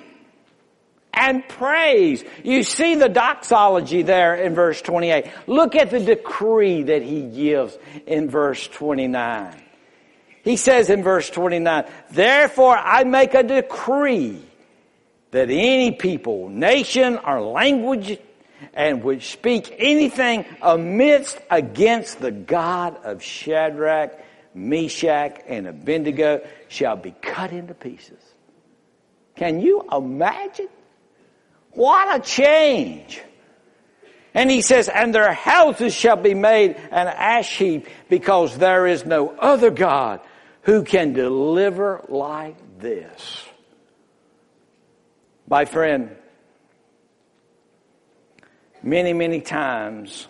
[1.17, 2.23] and praise.
[2.45, 5.27] You see the doxology there in verse 28.
[5.47, 9.63] Look at the decree that he gives in verse 29.
[10.45, 14.41] He says in verse 29, Therefore I make a decree
[15.33, 18.19] that any people, nation, or language
[18.73, 24.19] and which speak anything amidst against the God of Shadrach,
[24.55, 28.21] Meshach, and Abednego shall be cut into pieces.
[29.35, 30.69] Can you imagine?
[31.77, 33.23] What a change!
[34.33, 39.05] And he says, and their houses shall be made an ash heap because there is
[39.05, 40.21] no other God
[40.63, 43.45] who can deliver like this.
[45.49, 46.17] My friend,
[48.83, 50.29] many, many times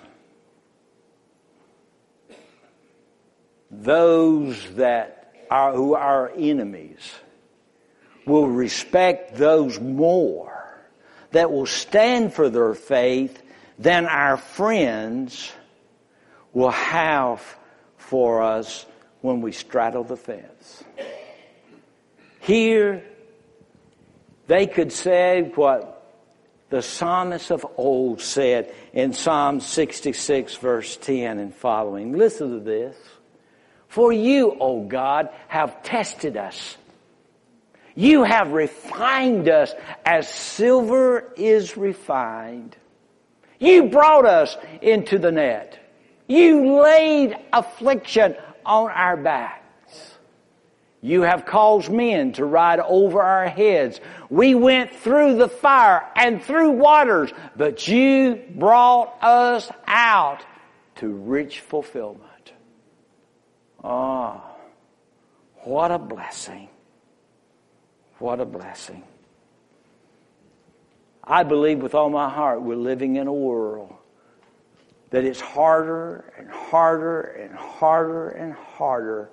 [3.71, 7.13] those that are, who are enemies
[8.27, 10.56] will respect those more
[11.33, 13.43] that will stand for their faith
[13.79, 15.53] than our friends
[16.53, 17.43] will have
[17.97, 18.87] for us
[19.21, 20.85] when we straddle the fence.
[22.41, 23.05] Here,
[24.47, 25.93] they could say what
[26.71, 32.17] the psalmist of old said in Psalm 66 verse 10 and following.
[32.17, 32.97] Listen to this.
[33.89, 36.77] For you, O God, have tested us.
[37.97, 39.75] You have refined us
[40.05, 42.77] as silver is refined.
[43.59, 45.79] You brought us into the net.
[46.29, 48.37] You laid affliction
[48.67, 49.63] on our backs.
[51.01, 54.01] You have caused men to ride over our heads.
[54.29, 60.45] We went through the fire and through waters, but you brought us out
[60.97, 62.53] to rich fulfillment.
[63.83, 64.43] Oh,
[65.63, 66.69] what a blessing.
[68.19, 69.03] What a blessing.
[71.23, 73.93] I believe with all my heart we're living in a world
[75.11, 79.31] that it's harder and harder and harder and harder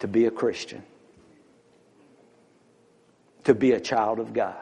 [0.00, 0.82] to be a Christian,
[3.44, 4.56] to be a child of God.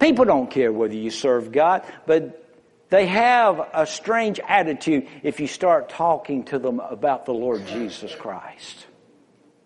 [0.00, 2.44] People don't care whether you serve God, but
[2.90, 8.14] they have a strange attitude if you start talking to them about the Lord Jesus
[8.14, 8.86] Christ.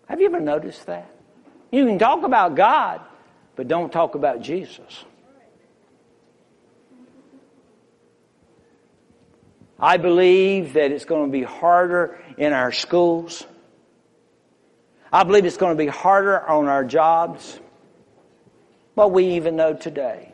[0.07, 1.09] Have you ever noticed that?
[1.71, 3.01] You can talk about God,
[3.55, 5.05] but don't talk about Jesus.
[9.79, 13.45] I believe that it's going to be harder in our schools.
[15.11, 17.59] I believe it's going to be harder on our jobs.
[18.95, 20.33] What we even know today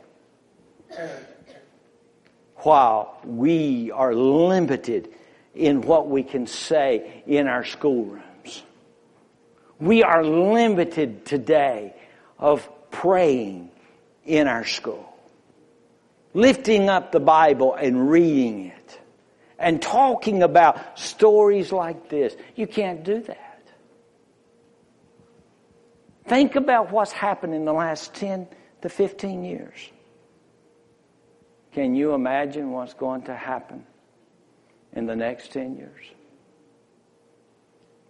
[2.57, 5.09] while we are limited
[5.53, 8.32] in what we can say in our schoolrooms.
[9.83, 11.93] We are limited today
[12.39, 13.69] of praying
[14.23, 15.13] in our school,
[16.33, 18.99] lifting up the Bible and reading it,
[19.59, 22.33] and talking about stories like this.
[22.55, 23.61] You can't do that.
[26.27, 28.47] Think about what's happened in the last 10
[28.83, 29.91] to 15 years.
[31.73, 33.85] Can you imagine what's going to happen
[34.93, 36.05] in the next 10 years?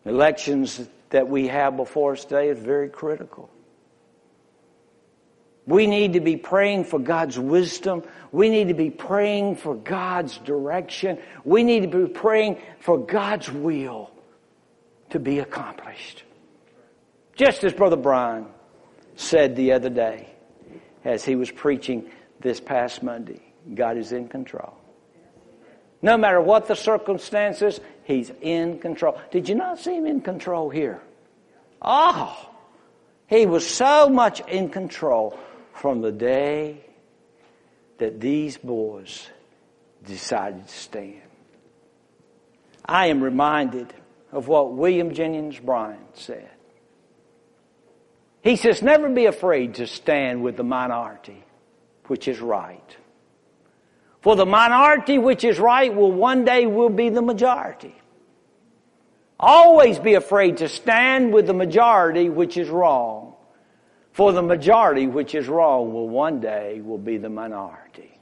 [0.06, 0.80] Elections
[1.14, 3.48] that we have before us today is very critical.
[5.66, 8.04] We need to be praying for God's wisdom.
[8.32, 11.20] We need to be praying for God's direction.
[11.46, 14.12] We need to be praying for God's will
[15.12, 16.24] to be accomplished.
[17.36, 18.48] Just as Brother Brian
[19.16, 20.28] said the other day
[21.06, 22.10] as he was preaching
[22.42, 24.74] this past Monday, God is in control.
[26.04, 29.18] No matter what the circumstances, He's in control.
[29.32, 31.02] Did you not see Him in control here?
[31.82, 32.50] Oh,
[33.28, 35.40] He was so much in control
[35.74, 36.86] from the day
[37.98, 39.28] that these boys
[40.06, 41.22] decided to stand.
[42.86, 43.94] I am reminded
[44.34, 46.50] of what William Jennings Bryan said.
[48.42, 51.46] He says, never be afraid to stand with the minority,
[52.08, 52.98] which is right.
[54.24, 57.94] For the minority which is right will one day will be the majority.
[59.38, 63.34] Always be afraid to stand with the majority which is wrong.
[64.14, 68.18] For the majority which is wrong will one day will be the minority.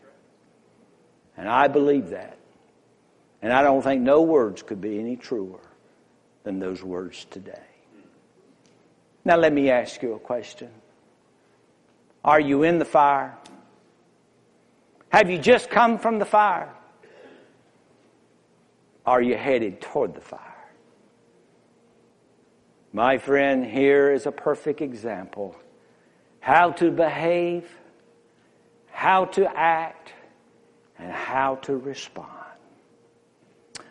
[1.37, 2.35] And I believe that.
[3.43, 5.59] And I don't think no words could be any truer
[6.43, 7.67] than those words today.
[9.23, 10.71] Now let me ask you a question.
[12.25, 13.37] Are you in the fire?
[15.11, 16.73] Have you just come from the fire?
[19.05, 20.39] Are you headed toward the fire?
[22.93, 25.55] My friend, here is a perfect example
[26.39, 27.69] how to behave,
[28.89, 30.11] how to act,
[30.97, 32.27] and how to respond.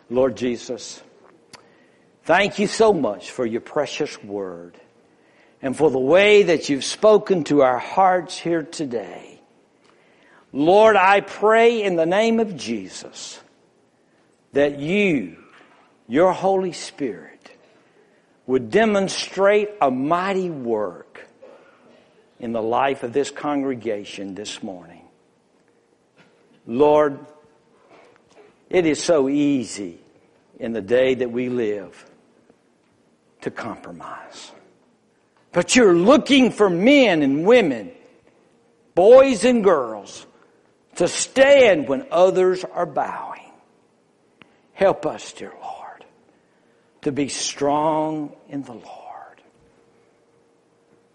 [0.09, 1.03] Lord Jesus,
[2.25, 4.81] thank you so much for your precious word
[5.63, 9.30] and for the way that you've spoken to our hearts here today.
[10.53, 13.41] Lord, I pray in the name of Jesus
[14.53, 15.37] that you,
[16.09, 17.51] your Holy Spirit,
[18.47, 21.29] would demonstrate a mighty work
[22.41, 25.03] in the life of this congregation this morning.
[26.67, 27.19] Lord,
[28.69, 30.01] it is so easy
[30.59, 32.05] in the day that we live
[33.43, 34.51] to compromise.
[35.53, 37.93] But you're looking for men and women,
[38.95, 40.27] boys and girls,
[41.01, 43.51] to stand when others are bowing.
[44.75, 46.05] Help us, dear Lord,
[47.01, 49.41] to be strong in the Lord.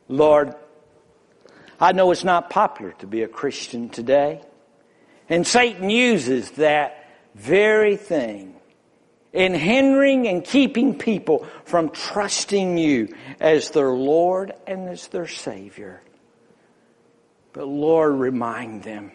[0.08, 0.56] Lord,
[1.80, 4.42] I know it's not popular to be a Christian today.
[5.30, 8.56] And Satan uses that very thing
[9.34, 16.02] in hindering and keeping people from trusting you as their Lord and as their Savior.
[17.54, 19.12] But Lord, remind them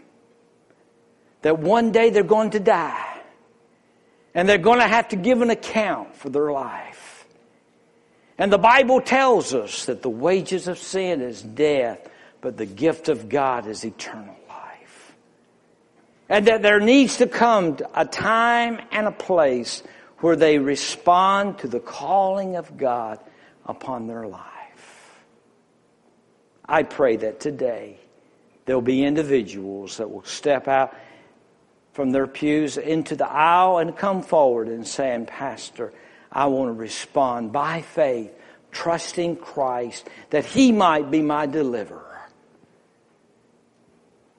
[1.42, 3.20] that one day they're going to die
[4.34, 7.26] and they're going to have to give an account for their life.
[8.38, 12.08] And the Bible tells us that the wages of sin is death,
[12.40, 15.14] but the gift of God is eternal life.
[16.28, 19.82] And that there needs to come a time and a place
[20.18, 23.18] where they respond to the calling of God
[23.66, 24.46] upon their life.
[26.66, 27.98] I pray that today
[28.64, 30.94] there'll be individuals that will step out
[31.92, 35.92] from their pews into the aisle and come forward and saying, Pastor,
[36.30, 38.32] I want to respond by faith,
[38.70, 42.06] trusting Christ that He might be my deliverer.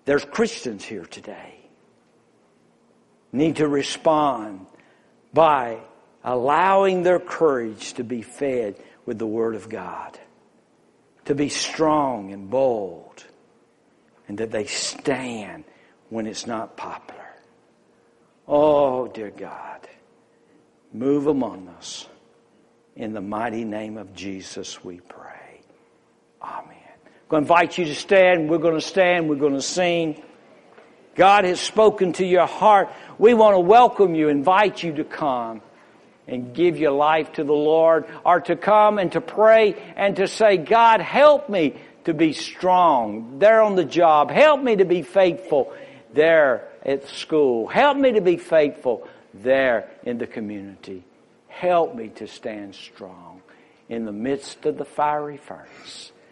[0.06, 1.62] There's Christians here today
[3.34, 4.66] need to respond
[5.34, 5.80] by
[6.24, 8.76] allowing their courage to be fed
[9.06, 10.20] with the Word of God,
[11.26, 13.26] to be strong and bold,
[14.28, 15.64] and that they stand
[16.10, 17.21] when it's not popular.
[18.48, 19.88] Oh, dear God,
[20.94, 22.08] move among us.
[22.96, 25.62] In the mighty name of Jesus, we pray.
[26.42, 26.68] Amen.
[26.68, 28.50] I'm going to invite you to stand.
[28.50, 29.30] We're going to stand.
[29.30, 30.22] We're going to sing.
[31.16, 32.90] God has spoken to your heart.
[33.18, 35.62] We want to welcome you, invite you to come
[36.28, 40.28] and give your life to the Lord or to come and to pray and to
[40.28, 41.76] say, God, help me
[42.06, 44.32] to be strong there on the job.
[44.32, 45.74] Help me to be faithful
[46.14, 47.68] there at school.
[47.68, 51.04] Help me to be faithful there in the community.
[51.48, 53.42] Help me to stand strong
[53.90, 56.11] in the midst of the fiery furnace.